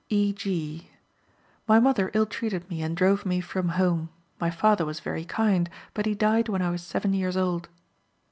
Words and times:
E. 0.09 0.33
G.: 0.33 0.89
"My 1.67 1.79
mother 1.79 2.09
ill 2.15 2.25
treated 2.25 2.67
me 2.71 2.81
and 2.81 2.97
drove 2.97 3.23
me 3.23 3.39
from 3.39 3.69
home. 3.77 4.09
My 4.39 4.49
father 4.49 4.83
was 4.83 4.99
very 4.99 5.25
kind, 5.25 5.69
but 5.93 6.07
he 6.07 6.15
died 6.15 6.49
when 6.49 6.63
I 6.63 6.71
was 6.71 6.81
seven 6.81 7.13
years 7.13 7.37
old." 7.37 7.69